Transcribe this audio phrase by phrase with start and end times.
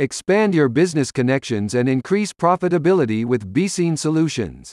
[0.00, 4.72] Expand your business connections and increase profitability with BeSeen Solutions.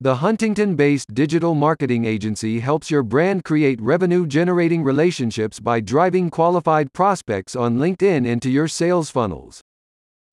[0.00, 6.30] The Huntington based digital marketing agency helps your brand create revenue generating relationships by driving
[6.30, 9.60] qualified prospects on LinkedIn into your sales funnels.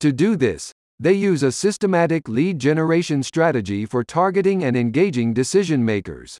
[0.02, 5.84] To do this, they use a systematic lead generation strategy for targeting and engaging decision
[5.84, 6.38] makers.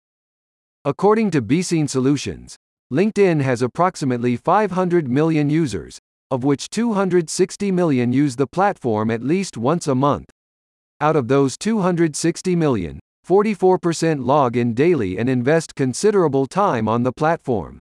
[0.86, 2.58] According to BeSeen Solutions,
[2.94, 5.98] LinkedIn has approximately 500 million users,
[6.30, 10.30] of which 260 million use the platform at least once a month.
[11.00, 17.12] Out of those 260 million, 44% log in daily and invest considerable time on the
[17.12, 17.80] platform.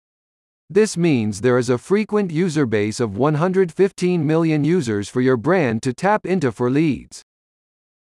[0.70, 5.84] This means there is a frequent user base of 115 million users for your brand
[5.84, 7.22] to tap into for leads.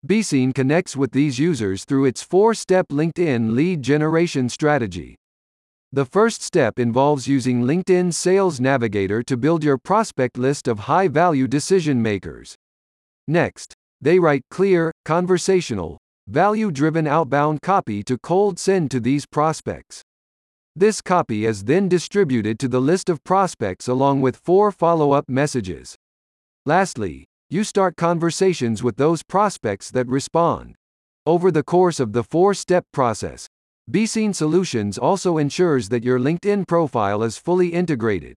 [0.07, 5.17] BeSeen connects with these users through its four step LinkedIn lead generation strategy.
[5.97, 11.09] The first step involves using LinkedIn Sales Navigator to build your prospect list of high
[11.09, 12.55] value decision makers.
[13.27, 13.73] Next,
[14.03, 15.97] they write clear, conversational,
[16.29, 20.03] value driven outbound copy to cold send to these prospects.
[20.75, 25.25] This copy is then distributed to the list of prospects along with four follow up
[25.31, 25.97] messages.
[26.67, 30.75] Lastly, you start conversations with those prospects that respond.
[31.25, 33.49] Over the course of the four step process,
[33.89, 38.37] BeSeen Solutions also ensures that your LinkedIn profile is fully integrated.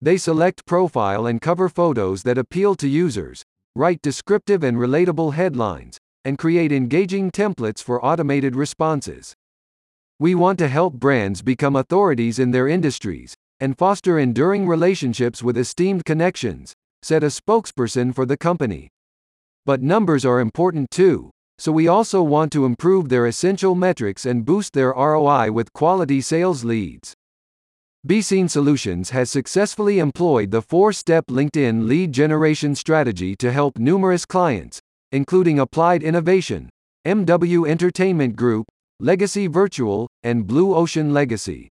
[0.00, 3.44] They select profile and cover photos that appeal to users,
[3.76, 9.34] write descriptive and relatable headlines, and create engaging templates for automated responses.
[10.18, 15.56] We want to help brands become authorities in their industries and foster enduring relationships with
[15.56, 18.88] esteemed connections, said a spokesperson for the company.
[19.64, 24.44] But numbers are important too, so we also want to improve their essential metrics and
[24.44, 27.14] boost their ROI with quality sales leads.
[28.06, 34.26] BeSeen Solutions has successfully employed the four step LinkedIn lead generation strategy to help numerous
[34.26, 34.80] clients,
[35.10, 36.68] including Applied Innovation,
[37.06, 38.66] MW Entertainment Group,
[39.00, 41.70] Legacy Virtual, and Blue Ocean Legacy.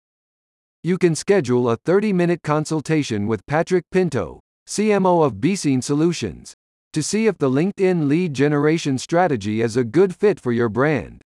[0.83, 6.55] You can schedule a 30 minute consultation with Patrick Pinto, CMO of BeSeen Solutions,
[6.93, 11.21] to see if the LinkedIn lead generation strategy is a good fit for your brand.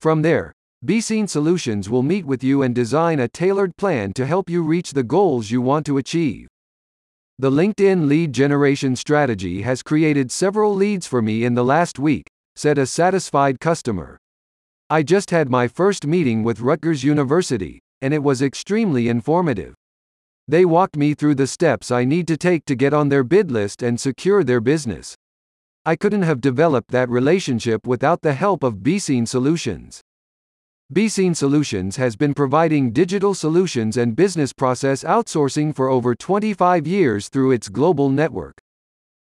[0.00, 0.52] From there,
[0.84, 4.92] BeSeen Solutions will meet with you and design a tailored plan to help you reach
[4.92, 6.46] the goals you want to achieve.
[7.38, 12.26] The LinkedIn lead generation strategy has created several leads for me in the last week,
[12.56, 14.18] said a satisfied customer.
[14.90, 19.74] I just had my first meeting with Rutgers University, and it was extremely informative.
[20.50, 23.50] They walked me through the steps I need to take to get on their bid
[23.50, 25.14] list and secure their business.
[25.84, 30.00] I couldn't have developed that relationship without the help of BeSeen Solutions.
[30.90, 37.28] BeSeen Solutions has been providing digital solutions and business process outsourcing for over 25 years
[37.28, 38.58] through its global network.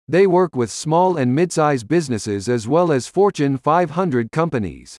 [0.09, 4.97] They work with small and mid-sized businesses as well as Fortune 500 companies.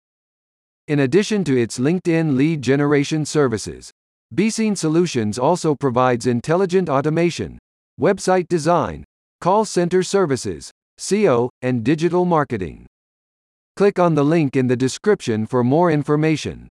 [0.88, 3.92] In addition to its LinkedIn lead generation services,
[4.32, 7.58] BeSeen Solutions also provides intelligent automation,
[8.00, 9.04] website design,
[9.40, 12.86] call center services, SEO, and digital marketing.
[13.76, 16.68] Click on the link in the description for more information.